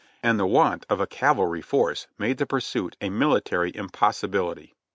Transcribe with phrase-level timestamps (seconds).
[0.23, 4.73] And the want of a cavalry force made the pursuit a military impossibihty."